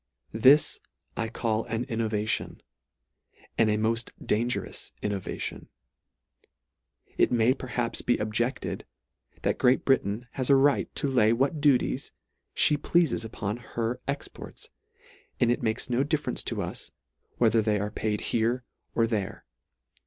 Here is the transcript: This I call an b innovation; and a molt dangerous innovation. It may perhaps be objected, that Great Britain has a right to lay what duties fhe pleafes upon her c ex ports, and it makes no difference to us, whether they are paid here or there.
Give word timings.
This 0.33 0.79
I 1.15 1.29
call 1.29 1.65
an 1.65 1.83
b 1.83 1.89
innovation; 1.93 2.63
and 3.55 3.69
a 3.69 3.77
molt 3.77 4.09
dangerous 4.19 4.91
innovation. 5.03 5.69
It 7.19 7.31
may 7.31 7.53
perhaps 7.53 8.01
be 8.01 8.17
objected, 8.17 8.87
that 9.43 9.59
Great 9.59 9.85
Britain 9.85 10.25
has 10.31 10.49
a 10.49 10.55
right 10.55 10.89
to 10.95 11.07
lay 11.07 11.33
what 11.33 11.61
duties 11.61 12.11
fhe 12.55 12.77
pleafes 12.81 13.23
upon 13.23 13.57
her 13.57 13.97
c 13.97 14.01
ex 14.07 14.27
ports, 14.27 14.69
and 15.39 15.51
it 15.51 15.61
makes 15.61 15.87
no 15.87 16.03
difference 16.03 16.41
to 16.45 16.63
us, 16.63 16.89
whether 17.37 17.61
they 17.61 17.79
are 17.79 17.91
paid 17.91 18.21
here 18.33 18.63
or 18.95 19.05
there. 19.05 19.45